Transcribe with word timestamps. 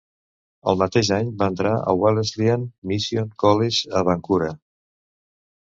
El 0.71 0.79
mateix 0.81 1.11
any 1.17 1.29
va 1.41 1.49
entrar 1.53 1.73
al 1.91 2.01
Welleslyan 2.05 2.65
Mission 2.93 3.31
College 3.47 3.95
a 4.01 4.05
Bankura. 4.11 4.51